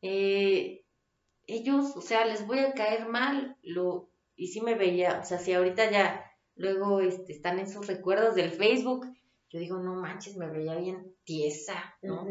[0.02, 0.84] eh,
[1.46, 3.56] ellos, o sea, les voy a caer mal.
[3.62, 4.07] Lo,
[4.38, 6.24] y sí me veía, o sea, si ahorita ya
[6.54, 9.06] luego este, están esos recuerdos del Facebook,
[9.50, 12.24] yo digo, no manches, me veía bien tiesa, ¿no?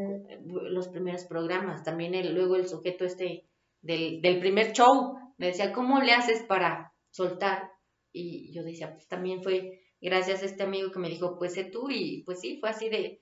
[0.46, 3.48] Los primeros programas, también el, luego el sujeto este
[3.82, 7.72] del, del primer show, me decía, ¿cómo le haces para soltar?
[8.14, 11.66] Y yo decía, pues también fue gracias a este amigo que me dijo, pues sé
[11.66, 13.22] tú, y pues sí, fue así de...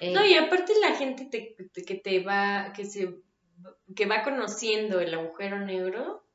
[0.00, 3.22] Eh, no, y aparte la gente te, que te va, que se,
[3.96, 6.27] que va conociendo el agujero negro,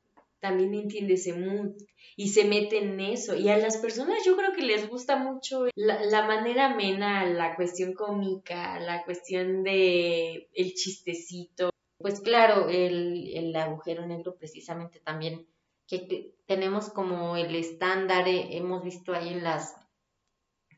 [0.44, 1.72] también entiende ese mood
[2.16, 3.34] y se mete en eso.
[3.34, 7.56] Y a las personas yo creo que les gusta mucho la, la manera amena, la
[7.56, 11.70] cuestión cómica, la cuestión de el chistecito.
[11.96, 15.46] Pues claro, el, el agujero negro precisamente también
[15.86, 19.74] que tenemos como el estándar, eh, hemos visto ahí en las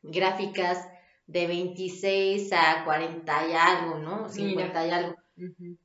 [0.04, 0.78] gráficas
[1.26, 4.28] de 26 a 40 y algo, ¿no?
[4.28, 5.16] 50 y algo.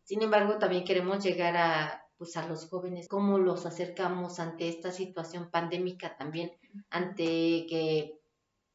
[0.04, 4.92] Sin embargo, también queremos llegar a, pues, a los jóvenes, cómo los acercamos ante esta
[4.92, 6.52] situación pandémica también,
[6.92, 8.20] ante que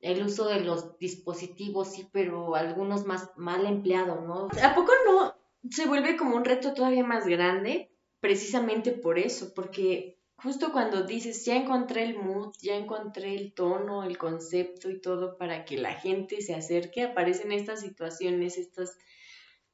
[0.00, 4.48] el uso de los dispositivos, sí, pero algunos más mal empleados, ¿no?
[4.64, 5.36] ¿A poco no
[5.70, 7.92] se vuelve como un reto todavía más grande?
[8.18, 14.02] Precisamente por eso, porque justo cuando dices, ya encontré el mood, ya encontré el tono,
[14.02, 18.98] el concepto y todo para que la gente se acerque, aparecen estas situaciones, estas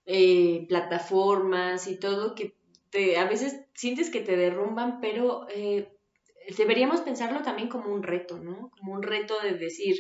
[0.05, 2.55] eh, plataformas y todo que
[2.93, 5.99] te, a veces sientes que te derrumban, pero eh,
[6.57, 8.71] deberíamos pensarlo también como un reto, ¿no?
[8.79, 9.97] Como un reto de decir,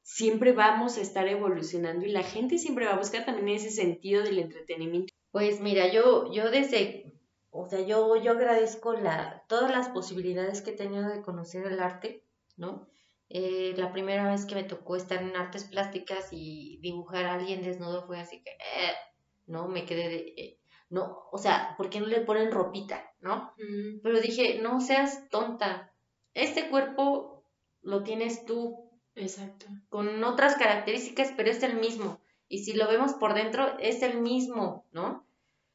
[0.00, 4.22] siempre vamos a estar evolucionando y la gente siempre va a buscar también ese sentido
[4.22, 5.12] del entretenimiento.
[5.32, 7.12] Pues mira, yo, yo desde
[7.56, 11.78] o sea, yo, yo agradezco la, todas las posibilidades que he tenido de conocer el
[11.78, 12.24] arte,
[12.56, 12.88] ¿no?
[13.28, 17.62] Eh, la primera vez que me tocó estar en artes plásticas y dibujar a alguien
[17.62, 18.94] desnudo fue así que, eh,
[19.46, 20.58] no, me quedé de, eh,
[20.94, 23.52] no, o sea, ¿por qué no le ponen ropita, no?
[24.02, 25.92] Pero dije, no seas tonta,
[26.34, 27.44] este cuerpo
[27.82, 28.90] lo tienes tú.
[29.16, 29.66] Exacto.
[29.88, 32.20] Con otras características, pero es el mismo.
[32.48, 35.26] Y si lo vemos por dentro, es el mismo, ¿no?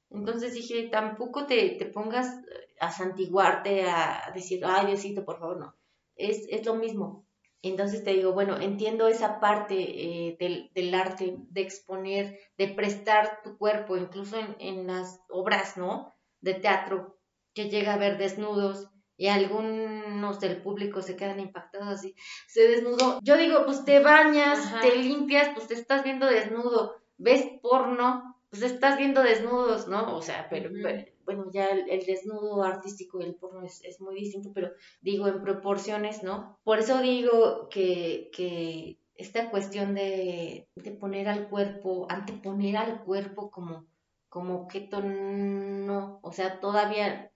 [0.10, 2.34] Entonces dije, tampoco te, te pongas
[2.80, 5.76] a santiguarte, a decir, ay Diosito, por favor, no.
[6.16, 7.26] Es, es lo mismo.
[7.62, 13.42] Entonces te digo, bueno, entiendo esa parte eh, del, del, arte, de exponer, de prestar
[13.44, 16.14] tu cuerpo, incluso en, en, las obras, ¿no?
[16.40, 17.20] De teatro,
[17.54, 22.16] que llega a ver desnudos y algunos del público se quedan impactados así,
[22.48, 23.20] se desnudó.
[23.22, 24.80] Yo digo, pues te bañas, Ajá.
[24.80, 30.16] te limpias, pues te estás viendo desnudo, ves porno, pues estás viendo desnudos, ¿no?
[30.16, 34.02] O sea, pero, pero bueno, ya el, el, desnudo artístico y el porno es, es,
[34.02, 36.60] muy distinto, pero digo en proporciones, ¿no?
[36.64, 43.52] Por eso digo que, que esta cuestión de, de poner al cuerpo, anteponer al cuerpo
[43.52, 43.86] como,
[44.28, 47.32] como objeto, no, o sea, todavía,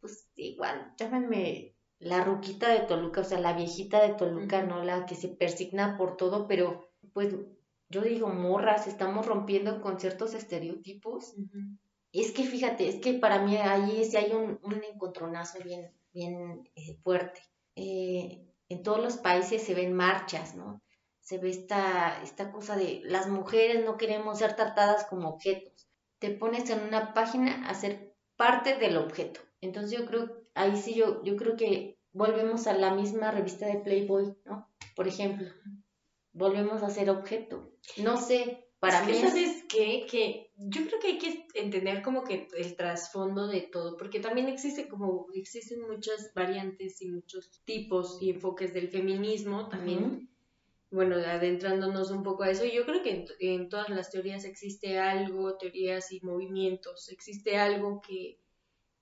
[0.00, 4.82] pues igual, llámenme la ruquita de Toluca, o sea, la viejita de Toluca, ¿no?
[4.82, 7.36] La que se persigna por todo, pero pues
[7.88, 11.34] yo digo, morras, estamos rompiendo con ciertos estereotipos.
[11.36, 11.78] Uh -huh.
[12.12, 14.58] Es que fíjate, es que para mí ahí sí hay un,
[14.92, 17.42] encontronazo bien, bien eh, fuerte.
[17.76, 20.82] Eh, en todos los países se ven marchas, ¿no?
[21.20, 25.88] Se ve esta, esta cosa de las mujeres no queremos ser tratadas como objetos.
[26.18, 29.40] Te pones en una página a ser parte del objeto.
[29.60, 33.80] Entonces yo creo, ahí sí yo, yo creo que volvemos a la misma revista de
[33.80, 34.68] Playboy, ¿no?
[34.96, 35.48] Por ejemplo,
[36.32, 37.72] volvemos a ser objeto.
[37.98, 39.32] No sé, para es mí que, es...
[39.32, 40.06] ¿sabes qué?
[40.10, 44.48] Que yo creo que hay que entender como que el trasfondo de todo, porque también
[44.48, 50.04] existe como existen muchas variantes y muchos tipos y enfoques del feminismo también.
[50.04, 50.28] Uh -huh.
[50.90, 54.98] Bueno, adentrándonos un poco a eso, yo creo que en, en, todas las teorías existe
[54.98, 58.38] algo, teorías y movimientos, existe algo que,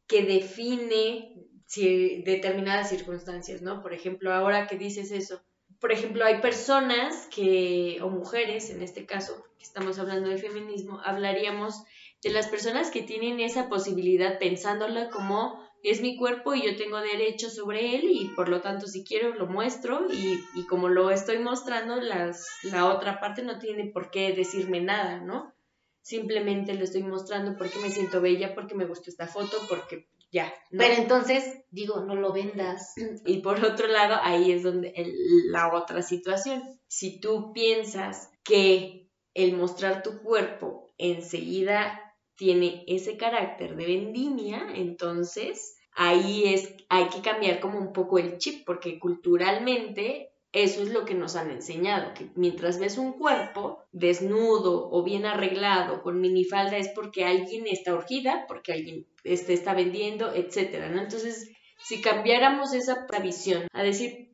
[0.08, 3.82] que define si, determinadas circunstancias, ¿no?
[3.82, 5.42] Por ejemplo, ahora que dices eso,
[5.80, 11.00] por ejemplo, hay personas que, o mujeres en este caso, que estamos hablando de feminismo,
[11.04, 11.84] hablaríamos
[12.22, 16.98] de las personas que tienen esa posibilidad pensándola como es mi cuerpo y yo tengo
[16.98, 21.10] derecho sobre él y por lo tanto si quiero lo muestro y, y como lo
[21.10, 25.54] estoy mostrando, las, la otra parte no tiene por qué decirme nada, ¿no?
[26.00, 30.52] Simplemente lo estoy mostrando porque me siento bella, porque me gustó esta foto, porque ya.
[30.70, 30.78] ¿no?
[30.78, 32.92] Pero entonces, digo, no lo vendas.
[33.24, 35.12] Y por otro lado, ahí es donde el,
[35.50, 36.62] la otra situación.
[36.86, 45.78] Si tú piensas que el mostrar tu cuerpo enseguida tiene ese carácter de vendimia, entonces
[45.94, 51.04] ahí es, hay que cambiar como un poco el chip, porque culturalmente eso es lo
[51.04, 56.78] que nos han enseñado, que mientras ves un cuerpo desnudo o bien arreglado con minifalda
[56.78, 61.00] es porque alguien está urgida, porque alguien este, está vendiendo, etcétera, ¿no?
[61.00, 64.30] Entonces, si cambiáramos esa visión a decir,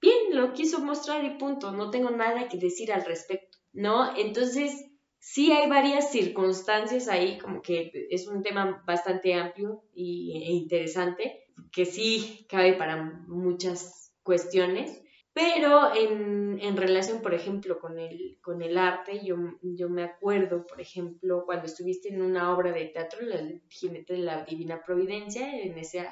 [0.00, 4.16] bien, lo quiso mostrar y punto, no tengo nada que decir al respecto, ¿no?
[4.16, 4.72] Entonces,
[5.18, 11.84] sí hay varias circunstancias ahí, como que es un tema bastante amplio e interesante, que
[11.84, 15.02] sí cabe para muchas cuestiones,
[15.36, 20.66] pero en, en, relación, por ejemplo, con el, con el arte, yo, yo me acuerdo,
[20.66, 25.54] por ejemplo, cuando estuviste en una obra de teatro, El jinete de la Divina Providencia,
[25.54, 26.08] en ese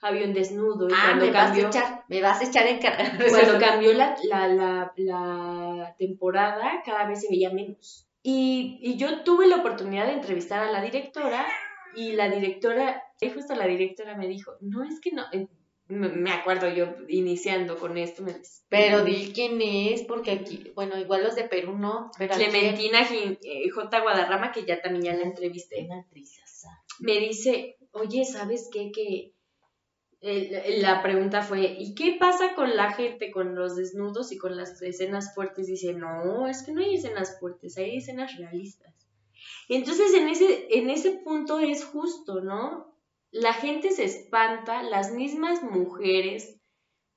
[0.00, 0.88] avión desnudo.
[0.88, 3.04] Y ah, cuando me cambió, vas a echar, me vas a echar en cara.
[3.30, 8.08] Cuando cambió la, la, la, la, temporada, cada vez se veía menos.
[8.24, 11.46] Y, y yo tuve la oportunidad de entrevistar a la directora,
[11.94, 15.22] y la directora, justo la directora me dijo, no, es que no,
[15.88, 18.22] me acuerdo yo iniciando con esto.
[18.22, 18.34] Me...
[18.68, 22.10] Pero di quién es, porque aquí, bueno, igual los de Perú no.
[22.18, 23.38] Pero Clementina aquí...
[23.72, 24.00] J.
[24.00, 25.84] Guadarrama, que ya también ya la entrevisté.
[25.84, 26.40] Una actriz,
[26.98, 28.90] me dice, oye, ¿sabes qué?
[28.90, 29.34] Que
[30.22, 34.56] eh, la pregunta fue, ¿y qué pasa con la gente, con los desnudos y con
[34.56, 35.66] las escenas fuertes?
[35.66, 38.94] Dice, no, es que no hay escenas fuertes, hay escenas realistas.
[39.68, 42.95] Entonces, en ese, en ese punto es justo, ¿no?
[43.36, 46.58] La gente se espanta, las mismas mujeres,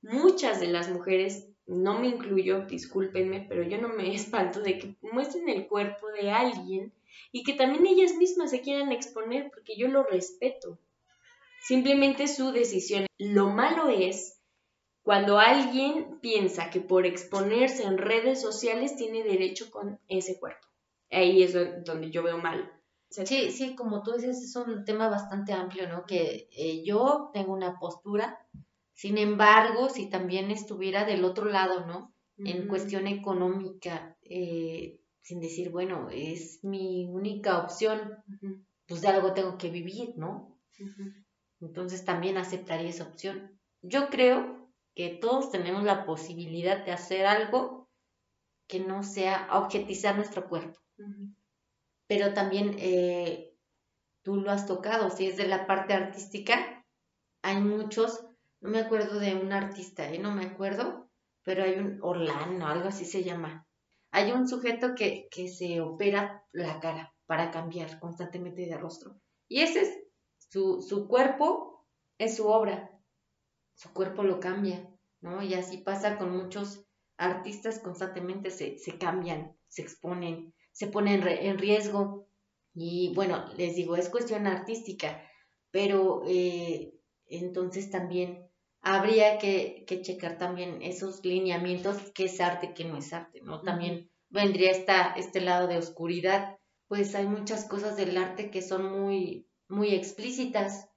[0.02, 4.96] muchas de las mujeres, no me incluyo, discúlpenme, pero yo no me espanto de que
[5.00, 6.92] muestren el cuerpo de alguien
[7.32, 10.78] y que también ellas mismas se quieran exponer porque yo lo respeto.
[11.62, 13.06] Simplemente su decisión.
[13.18, 14.42] Lo malo es
[15.02, 20.66] cuando alguien piensa que por exponerse en redes sociales tiene derecho con ese cuerpo.
[21.10, 21.54] Ahí es
[21.84, 22.70] donde yo veo mal.
[23.10, 26.04] Sí, sí, como tú dices, es un tema bastante amplio, ¿no?
[26.06, 28.38] Que eh, yo tengo una postura,
[28.94, 32.14] sin embargo, si también estuviera del otro lado, ¿no?
[32.38, 32.50] Uh -huh.
[32.50, 38.64] En cuestión económica, eh, sin decir, bueno, es mi única opción, uh -huh.
[38.86, 40.56] pues de algo tengo que vivir, ¿no?
[40.78, 41.24] Uh -huh.
[41.60, 43.58] Entonces también aceptaría esa opción.
[43.82, 47.88] Yo creo que todos tenemos la posibilidad de hacer algo
[48.68, 50.78] que no sea objetizar nuestro cuerpo
[52.10, 53.56] pero también eh,
[54.24, 56.84] tú lo has tocado, si es de la parte artística,
[57.40, 58.26] hay muchos,
[58.60, 60.18] no me acuerdo de un artista, ¿eh?
[60.18, 61.08] no me acuerdo,
[61.44, 63.64] pero hay un Orlando, algo así se llama.
[64.10, 69.14] Hay un sujeto que, que se opera la cara para cambiar constantemente de rostro.
[69.48, 70.02] Y ese es
[70.50, 71.86] su, su cuerpo,
[72.18, 72.90] es su obra.
[73.76, 74.84] Su cuerpo lo cambia,
[75.20, 75.44] ¿no?
[75.44, 76.84] Y así pasa con muchos
[77.18, 82.28] artistas constantemente se, se cambian, se exponen, se ponen en riesgo.
[82.74, 85.22] Y bueno, les digo, es cuestión artística,
[85.70, 86.94] pero eh,
[87.26, 88.48] entonces también
[88.80, 93.60] habría que, que, checar también esos lineamientos, qué es arte, qué no es arte, ¿no?
[93.62, 96.56] También vendría esta, este lado de oscuridad,
[96.88, 100.88] pues hay muchas cosas del arte que son muy, muy explícitas.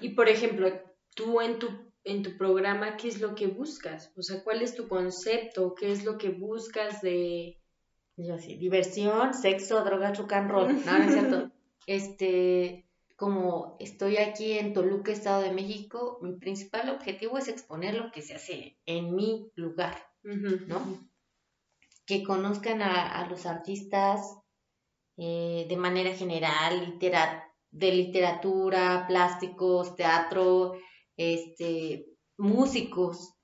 [0.00, 0.70] Y por ejemplo,
[1.14, 1.68] tú en tu,
[2.04, 4.12] en tu programa, ¿qué es lo que buscas?
[4.16, 5.74] O sea, ¿cuál es tu concepto?
[5.74, 7.59] ¿Qué es lo que buscas de...
[8.16, 10.84] Yo así, diversión, sexo, droga, rock and roll.
[10.84, 11.50] No, no es cierto.
[11.86, 18.10] Este, como estoy aquí en Toluca, Estado de México, mi principal objetivo es exponer lo
[18.12, 21.10] que se hace en mi lugar, ¿no?
[22.06, 24.38] Que conozcan a, los artistas
[25.16, 30.74] eh, de manera general, de literatura, plásticos, teatro,
[31.16, 32.06] este,
[32.38, 33.34] músicos.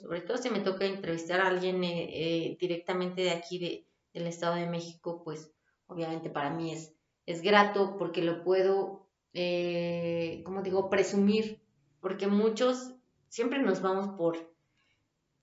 [0.00, 4.26] Sobre todo si me toca entrevistar a alguien eh, eh, directamente de aquí, de, del
[4.26, 5.52] Estado de México, pues
[5.86, 6.94] obviamente para mí es,
[7.26, 9.02] es grato porque lo puedo
[9.34, 11.62] eh, como digo, presumir,
[12.00, 12.94] porque muchos
[13.28, 14.54] siempre nos vamos por,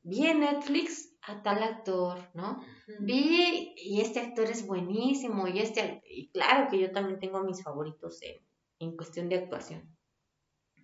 [0.03, 2.63] vi en Netflix a tal actor, ¿no?
[2.99, 7.63] Vi y este actor es buenísimo y este, y claro que yo también tengo mis
[7.63, 8.37] favoritos en,
[8.79, 9.97] en cuestión de actuación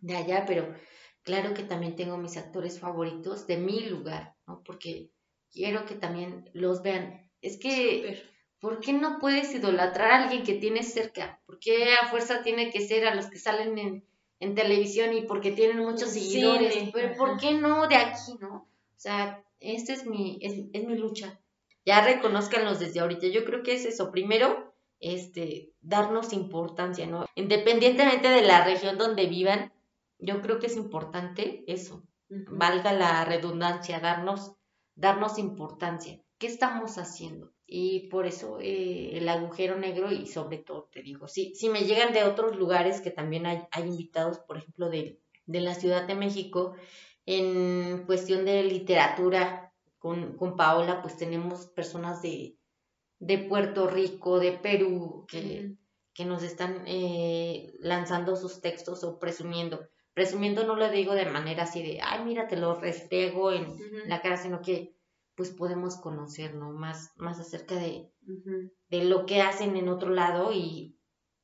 [0.01, 0.73] de allá, pero
[1.23, 4.63] claro que también tengo mis actores favoritos de mi lugar, ¿no?
[4.63, 5.11] Porque
[5.51, 7.24] quiero que también los vean.
[7.45, 8.23] Es que
[8.59, 11.39] ¿por qué no puedes idolatrar a alguien que tienes cerca?
[11.45, 13.77] ¿Por qué a fuerza tiene que ser a los que salen
[14.39, 16.89] en, televisión y porque tienen muchos seguidores?
[16.91, 18.55] Pero ¿por qué no de aquí, no?
[18.55, 21.39] O sea, esta es mi, es, mi lucha.
[21.85, 23.27] Ya reconozcanlos desde ahorita.
[23.27, 24.09] Yo creo que es eso.
[24.09, 27.27] Primero, este, darnos importancia, ¿no?
[27.35, 29.71] Independientemente de la región donde vivan,
[30.17, 32.03] yo creo que es importante eso.
[32.27, 34.55] Valga la redundancia, darnos,
[34.95, 36.24] darnos importancia.
[36.37, 37.53] ¿Qué estamos haciendo?
[37.65, 41.85] Y por eso eh, el agujero negro y sobre todo te digo, si, si me
[41.85, 46.05] llegan de otros lugares que también hay, hay invitados, por ejemplo, de, de, la Ciudad
[46.05, 46.75] de México,
[47.25, 52.57] en cuestión de literatura, con, con Paola, pues tenemos personas de,
[53.17, 55.73] de Puerto Rico, de Perú, que,
[56.13, 59.89] que nos están eh, lanzando sus textos o presumiendo.
[60.13, 64.21] Presumiendo no lo digo de manera así de, ay, mira, te lo restrego en la
[64.21, 64.94] cara, sino que
[65.35, 66.71] pues podemos conocer, ¿no?
[66.71, 68.09] Más, más acerca de,
[68.89, 70.97] de lo que hacen en otro lado y,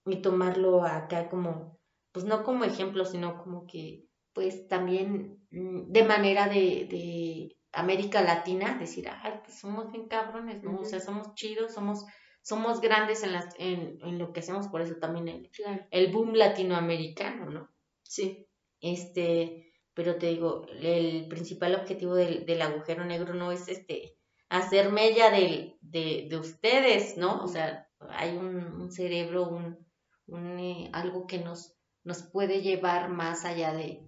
[0.06, 1.80] y, tomarlo acá como,
[2.12, 8.22] pues no como ejemplo, sino como que, pues también mm, de manera de, de América
[8.22, 10.80] Latina, decir, ay, pues somos bien cabrones, ¿no?
[10.80, 12.06] O sea, somos chidos, somos,
[12.42, 15.52] somos grandes en, las, en, en lo que hacemos, por eso también el,
[15.92, 17.70] el boom latinoamericano, ¿no?
[18.04, 18.48] Sí.
[18.80, 24.18] Este, pero te digo, el principal objetivo del, del agujero negro no es este
[24.52, 27.42] hacer mella de, de, ustedes, ¿no?
[27.42, 29.78] O sea, hay un, cerebro, un,
[30.28, 31.74] un eh, algo que nos,
[32.04, 34.06] nos puede llevar más allá de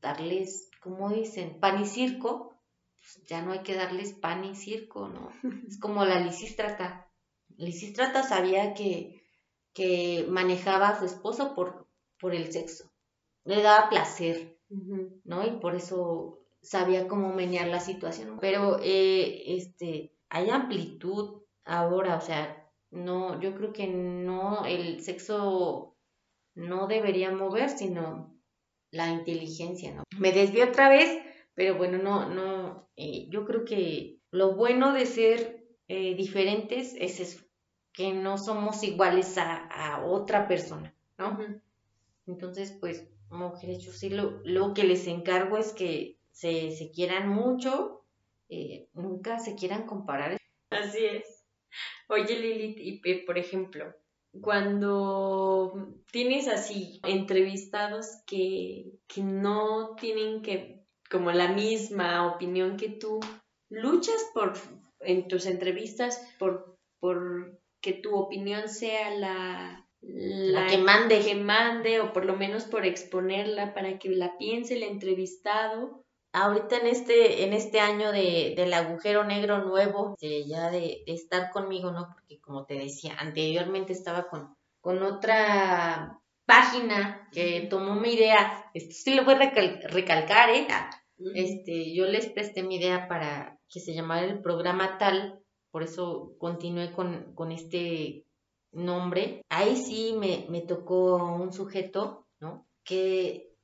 [0.00, 2.58] darles, como dicen, pan y circo,
[2.98, 5.30] pues ya no hay que darles pan y circo, ¿no?
[5.68, 7.10] Es como la lisístrata.
[7.58, 9.22] Lisístrata sabía que,
[9.74, 11.86] que manejaba a su esposo por,
[12.18, 12.90] por el sexo,
[13.44, 14.58] le daba placer,
[15.24, 15.46] ¿no?
[15.46, 18.38] Y por eso sabía cómo menear la situación.
[18.40, 25.96] Pero eh, este, hay amplitud ahora, o sea, no, yo creo que no, el sexo
[26.54, 28.34] no debería mover, sino
[28.90, 30.04] la inteligencia, ¿no?
[30.18, 31.22] Me desvío otra vez,
[31.54, 37.20] pero bueno, no, no, eh, yo creo que lo bueno de ser eh, diferentes es
[37.20, 37.42] eso,
[37.92, 41.38] que no somos iguales a, a otra persona, ¿no?
[42.26, 47.28] Entonces, pues, mujeres, yo sí lo, lo que les encargo es que se, se quieran
[47.28, 48.04] mucho,
[48.48, 50.36] eh, nunca se quieran comparar.
[50.70, 51.44] Así es.
[52.08, 53.94] Oye, Lilith, y por ejemplo,
[54.40, 63.20] cuando tienes así entrevistados que, que no tienen que, como la misma opinión que tú,
[63.68, 64.54] luchas por,
[65.00, 71.20] en tus entrevistas por, por que tu opinión sea la, la, que mande.
[71.20, 76.02] Que mande, o por lo menos por exponerla para que la piense el entrevistado.
[76.34, 81.50] Ahorita en este, en este año de, del agujero negro nuevo, de, ya de, estar
[81.50, 82.08] conmigo, ¿no?
[82.14, 88.70] Porque como te decía, anteriormente estaba con, con otra página que tomó mi idea.
[88.72, 90.66] Esto sí lo voy a recal- recalcar, ¿eh?
[90.70, 90.90] Ah,
[91.34, 95.38] Este, yo les presté mi idea para que se llamara el programa tal,
[95.70, 98.24] por eso continué con, con este
[98.72, 99.42] nombre.
[99.48, 102.66] Ahí sí me, me tocó un sujeto, ¿no?
[102.84, 103.54] Que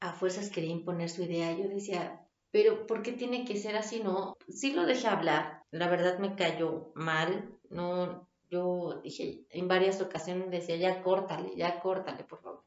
[0.00, 1.56] a fuerzas quería imponer su idea.
[1.56, 4.00] Yo decía, pero ¿por qué tiene que ser así?
[4.02, 5.62] No, sí lo dejé hablar.
[5.70, 7.50] La verdad me cayó mal.
[7.70, 12.64] No, yo dije, en varias ocasiones decía, ya córtale, ya córtale, por favor.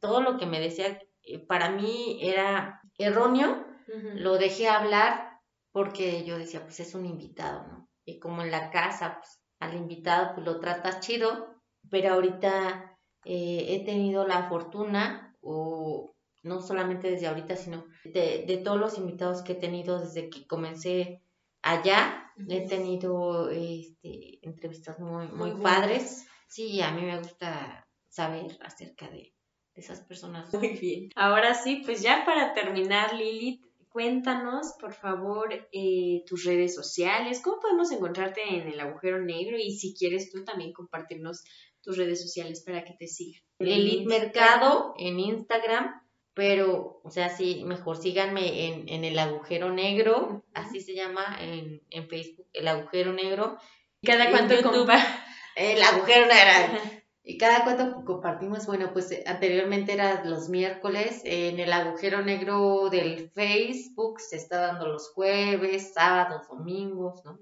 [0.00, 3.66] Todo lo que me decía eh, para mí era erróneo.
[4.14, 5.40] Lo dejé hablar
[5.70, 7.88] porque yo decía, pues es un invitado, ¿no?
[8.04, 11.54] Y como en la casa, pues al invitado pues lo tratas chido,
[11.88, 18.56] pero ahorita eh, he tenido la fortuna, o no solamente desde ahorita, sino de, de
[18.58, 21.22] todos los invitados que he tenido desde que comencé
[21.62, 26.26] allá, he tenido este, entrevistas muy, muy Muy padres.
[26.48, 29.32] Sí, a mí me gusta saber acerca de,
[29.74, 30.52] de esas personas.
[30.54, 31.10] Muy bien.
[31.14, 37.60] Ahora sí, pues ya para terminar, Lilith, cuéntanos, por favor, eh, tus redes sociales, cómo
[37.60, 41.44] podemos encontrarte en el agujero negro y si quieres tú también compartirnos
[41.82, 43.42] tus redes sociales para que te sigan.
[43.58, 46.00] Lilith Mercado en Instagram,
[46.34, 51.82] pero, o sea, sí, mejor síganme en, en el agujero negro, así se llama en,
[51.90, 53.58] en Facebook, el agujero negro.
[54.04, 54.86] Cada cuánto YouTube.
[54.88, 55.24] compa-
[55.54, 56.80] El agujero negro.
[57.24, 62.90] Y cada cuánto compartimos, bueno, pues eh, anteriormente era los miércoles, en el agujero negro
[62.90, 67.38] del Facebook se está dando los jueves, sábados, domingos, ¿no?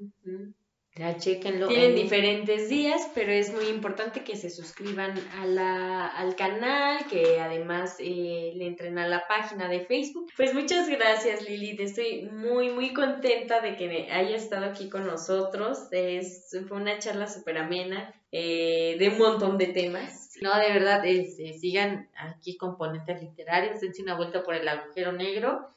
[0.96, 1.68] Ya chequenlo.
[1.68, 7.06] Tienen en- diferentes días, pero es muy importante que se suscriban a la, al canal,
[7.06, 10.26] que además eh, le entren a la página de Facebook.
[10.36, 11.80] Pues muchas gracias, Lilith.
[11.80, 15.86] Estoy muy, muy contenta de que me hayas estado aquí con nosotros.
[15.92, 20.32] Es, fue una charla súper amena eh, de un montón de temas.
[20.42, 25.68] No, de verdad, este, sigan aquí componentes literarios, dense una vuelta por el agujero negro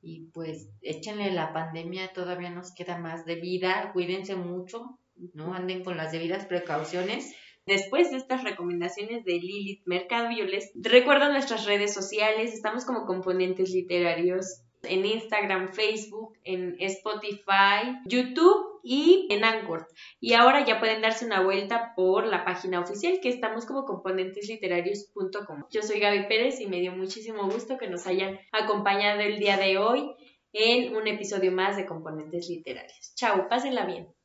[0.00, 4.98] y pues échenle la pandemia, todavía nos queda más de vida, cuídense mucho,
[5.34, 5.54] ¿no?
[5.54, 7.34] Anden con las debidas precauciones.
[7.66, 12.54] Después de estas recomendaciones de Lilith Mercado, yo les recuerdo nuestras redes sociales.
[12.54, 19.86] Estamos como componentes literarios en Instagram, Facebook, en Spotify, YouTube y en Anchor.
[20.18, 25.64] Y ahora ya pueden darse una vuelta por la página oficial que estamos como componentesliterarios.com.
[25.70, 29.58] Yo soy Gaby Pérez y me dio muchísimo gusto que nos hayan acompañado el día
[29.58, 30.10] de hoy
[30.54, 33.12] en un episodio más de Componentes Literarios.
[33.14, 34.17] Chao, pásenla bien.